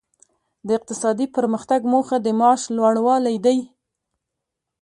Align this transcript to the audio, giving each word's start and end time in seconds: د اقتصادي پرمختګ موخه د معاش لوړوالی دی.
د 0.67 0.69
اقتصادي 0.77 1.25
پرمختګ 1.35 1.79
موخه 1.91 2.17
د 2.21 2.27
معاش 2.39 2.61
لوړوالی 2.77 3.35
دی. 3.45 3.57